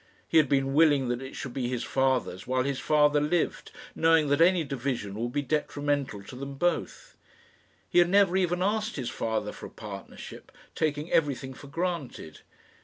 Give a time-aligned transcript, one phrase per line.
[0.27, 4.29] He had been willing that it should be his father's while his father lived, knowing
[4.29, 7.15] that any division would be detrimental to them both.
[7.87, 12.39] He had never even asked his father for a partnership, taking everything for granted.